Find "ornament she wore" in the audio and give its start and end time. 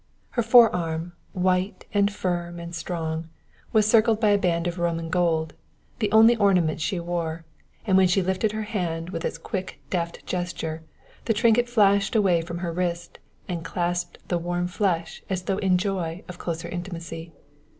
6.37-7.45